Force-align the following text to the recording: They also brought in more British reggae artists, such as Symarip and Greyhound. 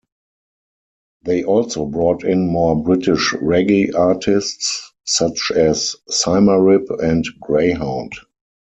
They 1.25 1.43
also 1.43 1.85
brought 1.85 2.23
in 2.23 2.47
more 2.47 2.75
British 2.81 3.33
reggae 3.33 3.93
artists, 3.95 4.91
such 5.05 5.51
as 5.55 5.95
Symarip 6.09 6.89
and 7.03 7.23
Greyhound. 7.39 8.13